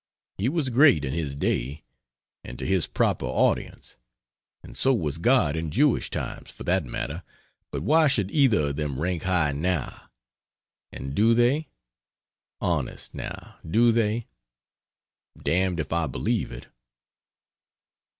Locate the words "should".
8.07-8.31